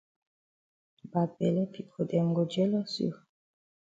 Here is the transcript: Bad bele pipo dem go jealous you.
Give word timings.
Bad 1.11 1.29
bele 1.37 1.63
pipo 1.73 1.99
dem 2.09 2.27
go 2.35 2.43
jealous 2.53 2.93
you. 3.03 3.13